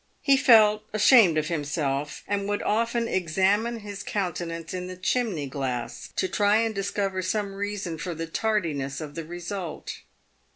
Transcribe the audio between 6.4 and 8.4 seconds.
and discover some reason for the